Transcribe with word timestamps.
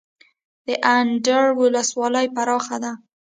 د 0.67 0.69
اندړ 0.97 1.43
ولسوالۍ 1.61 2.27
پراخه 2.35 2.77
ده 2.83 2.91